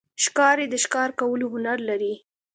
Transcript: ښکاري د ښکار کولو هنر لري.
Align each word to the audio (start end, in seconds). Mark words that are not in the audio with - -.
ښکاري 0.23 0.65
د 0.69 0.75
ښکار 0.83 1.09
کولو 1.19 1.45
هنر 1.53 1.77
لري. 1.89 2.13